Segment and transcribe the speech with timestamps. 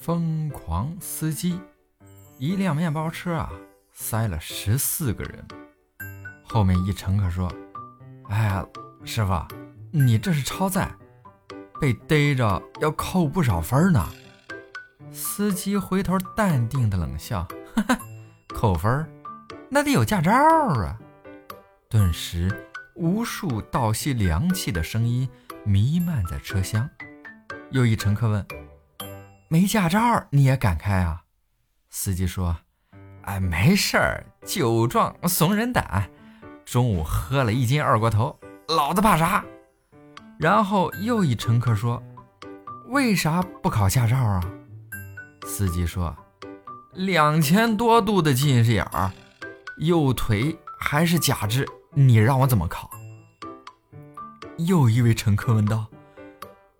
[0.00, 1.60] 疯狂司机，
[2.38, 3.52] 一辆面包车啊，
[3.92, 5.46] 塞了十四个人。
[6.42, 7.52] 后面一乘客说
[8.30, 8.66] ：“哎呀，
[9.04, 9.46] 师傅，
[9.90, 10.90] 你这是超载，
[11.78, 14.08] 被逮着要扣不少分呢。”
[15.12, 17.46] 司机回头淡定的冷笑
[17.76, 17.98] ：“哈哈，
[18.54, 19.06] 扣分
[19.68, 20.98] 那得有驾照啊！”
[21.90, 25.28] 顿时，无数倒吸凉气的声音
[25.62, 26.88] 弥漫在车厢。
[27.70, 28.46] 又一乘客问。
[29.52, 31.24] 没驾照你也敢开啊？
[31.88, 32.58] 司机说
[33.26, 36.08] ：“哎，没事儿，酒壮怂人胆。
[36.64, 39.44] 中午喝了一斤二锅头，老子怕啥？”
[40.38, 42.00] 然后又一乘客说
[42.90, 44.40] ：“为啥不考驾照啊？”
[45.44, 46.16] 司机说
[46.94, 49.10] ：“两千多度的近视眼儿，
[49.78, 52.88] 右腿还是假肢，你让我怎么考？”
[54.58, 55.88] 又一位乘客问道：“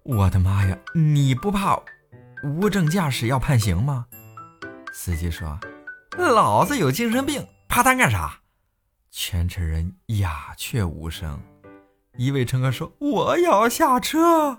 [0.04, 1.76] 我的妈呀，你不怕？”
[2.42, 4.06] 无证驾驶要判刑吗？
[4.92, 5.58] 司机说
[6.16, 8.40] ：“老子有精神病，怕他干啥？”
[9.10, 11.40] 全车人鸦雀无声。
[12.16, 14.58] 一位乘客说：“我要下车。”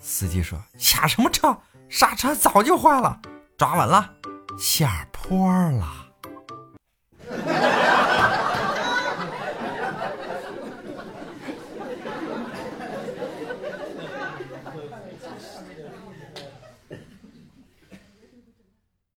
[0.00, 1.56] 司机说：“下什么车？
[1.88, 3.20] 刹车早就坏了，
[3.56, 4.14] 抓稳了，
[4.58, 6.08] 下坡了。”